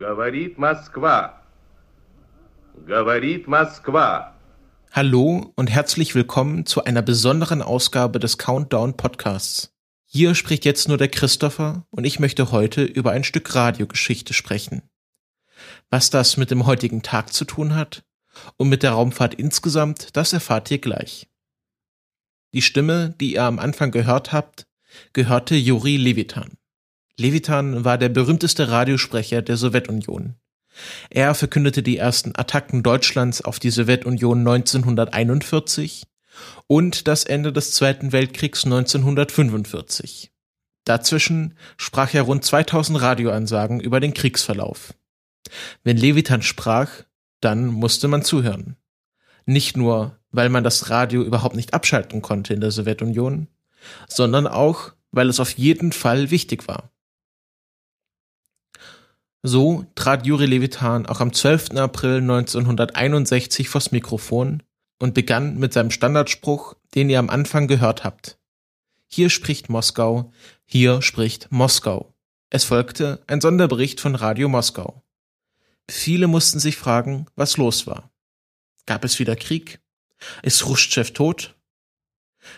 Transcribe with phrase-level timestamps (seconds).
[0.00, 1.42] Говорит Москва.
[2.86, 4.34] Говорит Моskwa.
[4.92, 9.72] Hallo und herzlich willkommen zu einer besonderen Ausgabe des Countdown Podcasts.
[10.04, 14.82] Hier spricht jetzt nur der Christopher und ich möchte heute über ein Stück Radiogeschichte sprechen.
[15.88, 18.04] Was das mit dem heutigen Tag zu tun hat
[18.58, 21.26] und mit der Raumfahrt insgesamt, das erfahrt ihr gleich.
[22.52, 24.66] Die Stimme, die ihr am Anfang gehört habt,
[25.14, 26.58] gehörte Juri Levitan.
[27.21, 30.33] Levitan war der berühmteste Radiosprecher der Sowjetunion.
[31.11, 36.07] Er verkündete die ersten Attacken Deutschlands auf die Sowjetunion 1941
[36.65, 40.31] und das Ende des Zweiten Weltkriegs 1945.
[40.83, 44.95] Dazwischen sprach er rund 2000 Radioansagen über den Kriegsverlauf.
[45.83, 46.89] Wenn Levitan sprach,
[47.39, 48.77] dann musste man zuhören.
[49.45, 53.47] Nicht nur, weil man das Radio überhaupt nicht abschalten konnte in der Sowjetunion,
[54.07, 56.90] sondern auch, weil es auf jeden Fall wichtig war.
[59.43, 61.71] So trat Juri Levitan auch am 12.
[61.71, 64.61] April 1961 vors Mikrofon
[64.99, 68.37] und begann mit seinem Standardspruch, den ihr am Anfang gehört habt.
[69.07, 70.31] Hier spricht Moskau,
[70.63, 72.13] hier spricht Moskau.
[72.51, 75.03] Es folgte ein Sonderbericht von Radio Moskau.
[75.89, 78.11] Viele mussten sich fragen, was los war.
[78.85, 79.79] Gab es wieder Krieg?
[80.43, 81.55] Ist Khrushchev tot?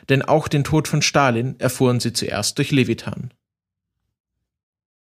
[0.10, 3.34] Denn auch den Tod von Stalin erfuhren sie zuerst durch Levitan.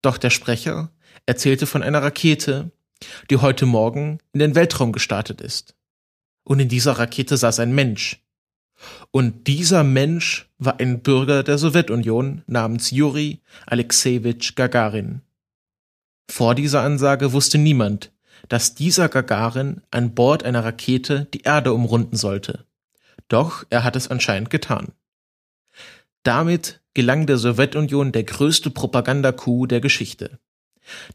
[0.04, 0.92] Doch der Sprecher
[1.26, 2.72] erzählte von einer Rakete,
[3.30, 5.76] die heute Morgen in den Weltraum gestartet ist.
[6.44, 8.22] Und in dieser Rakete saß ein Mensch.
[9.12, 15.22] Und dieser Mensch war ein Bürger der Sowjetunion namens Juri Alexejewitsch Gagarin.
[16.30, 18.12] Vor dieser Ansage wusste niemand,
[18.50, 22.66] dass dieser Gagarin an Bord einer Rakete die Erde umrunden sollte.
[23.30, 24.92] Doch er hat es anscheinend getan.
[26.24, 30.40] Damit gelang der Sowjetunion der größte Propagandacoup der Geschichte.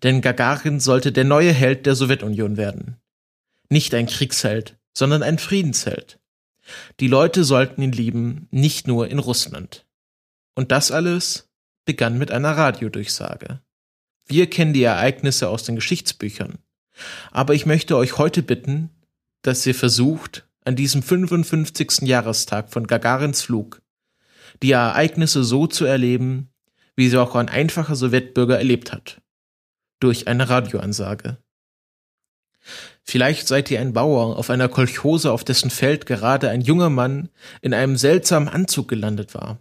[0.03, 2.97] Denn Gagarin sollte der neue Held der Sowjetunion werden.
[3.69, 6.19] Nicht ein Kriegsheld, sondern ein Friedensheld.
[7.01, 9.87] Die Leute sollten ihn lieben, nicht nur in Russland.
[10.55, 11.49] Und das alles
[11.85, 13.61] begann mit einer Radiodurchsage.
[14.27, 16.59] Wir kennen die Ereignisse aus den Geschichtsbüchern.
[17.31, 18.91] Aber ich möchte euch heute bitten,
[19.43, 22.03] dass ihr versucht, an diesem 55.
[22.03, 23.81] Jahrestag von Gagarins Flug
[24.63, 26.51] die Ereignisse so zu erleben,
[26.97, 29.23] wie sie auch ein einfacher Sowjetbürger erlebt hat
[30.01, 31.39] durch eine Radioansage.
[33.03, 37.31] Vielleicht seid ihr ein Bauer auf einer Kolchose, auf dessen Feld gerade ein junger Mann
[37.63, 39.59] in einem seltsamen Anzug gelandet war.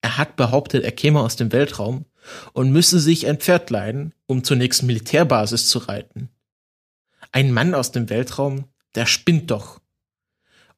[0.00, 2.06] Er hat behauptet, er käme aus dem Weltraum
[2.52, 6.30] und müsse sich ein Pferd leihen, um zur nächsten Militärbasis zu reiten.
[7.30, 8.64] Ein Mann aus dem Weltraum,
[8.94, 9.80] der spinnt doch.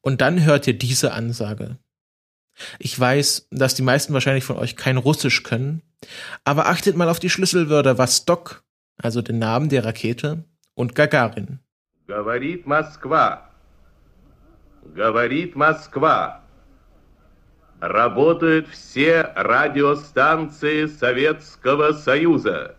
[0.01, 1.77] Und dann hört ihr diese Ansage.
[2.79, 5.81] Ich weiß, dass die meisten wahrscheinlich von euch kein Russisch können,
[6.43, 8.64] aber achtet mal auf die Schlüsselwörter Vostok
[9.01, 10.45] also den Namen der Rakete,
[10.75, 11.59] und Gagarin.
[12.07, 13.49] Говорит Москва.
[14.93, 16.43] Говорит Москва.
[17.79, 22.75] Работают все радиостанции Советского Союза.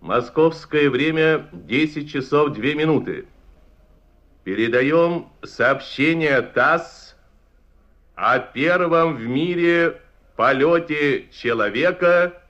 [0.00, 3.26] Московское время 10 часов 2 минуты.
[4.44, 7.16] Передаем сообщение ТАСС
[8.14, 10.00] о первом в мире
[10.36, 12.43] полете человека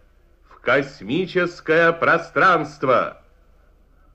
[0.65, 3.23] Космическое пространство.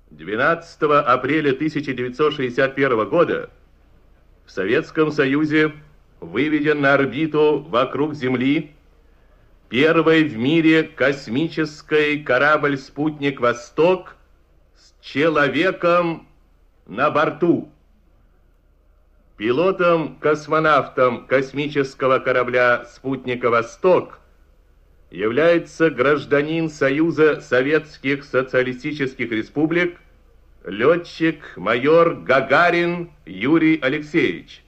[0.09, 3.51] 12 апреля 1961 года
[4.47, 5.73] в Советском Союзе
[6.19, 8.71] выведен на орбиту вокруг Земли
[9.69, 14.15] первый в мире космический корабль-спутник «Восток»
[14.75, 16.27] с человеком
[16.87, 17.71] на борту.
[19.37, 24.19] Пилотом-космонавтом космического корабля «Спутника Восток»
[25.11, 29.97] является гражданин Союза Советских Социалистических Республик,
[30.65, 34.63] летчик-майор Гагарин Юрий Алексеевич.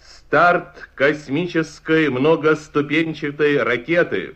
[0.00, 4.34] Старт космической многоступенчатой ракеты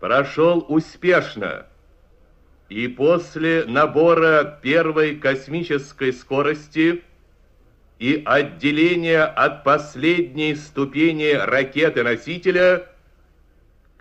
[0.00, 1.66] прошел успешно,
[2.68, 7.02] и после набора первой космической скорости
[7.98, 12.86] и отделения от последней ступени ракеты-носителя–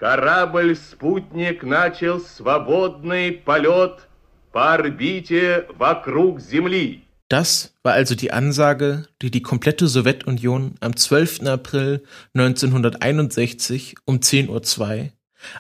[0.00, 4.08] Корабль-спутник начал свободный полет
[4.52, 7.02] по орбите вокруг Земли.
[7.28, 11.42] Das war also die Ansage, die die komplette Sowjetunion am 12.
[11.46, 12.04] April
[12.34, 15.10] 1961 um 10.02 Uhr,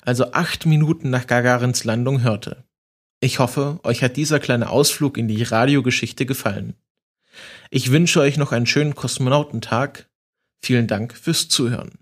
[0.02, 2.64] also acht Minuten nach Gagarins Landung, hörte.
[3.20, 6.74] Ich hoffe, euch hat dieser kleine Ausflug in die Radiogeschichte gefallen.
[7.70, 10.08] Ich wünsche euch noch einen schönen Kosmonautentag.
[10.62, 11.98] Vielen Dank fürs Zuhören.